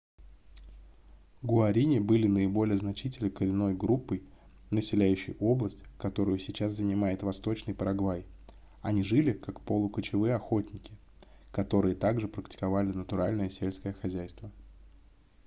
гуарини 1.43 1.99
были 1.99 2.25
наиболее 2.27 2.75
значительной 2.75 3.29
коренной 3.29 3.75
группой 3.75 4.23
населяющей 4.71 5.35
область 5.39 5.83
которую 5.99 6.39
сейчас 6.39 6.73
занимает 6.73 7.21
восточный 7.21 7.75
парагвай 7.75 8.25
они 8.81 9.03
жили 9.03 9.31
как 9.31 9.61
полукочевые 9.61 10.33
охотники 10.33 10.97
которые 11.51 11.93
также 11.93 12.27
практиковали 12.27 12.91
натуральное 12.93 13.51
сельское 13.51 13.93
хозяйство 13.93 14.51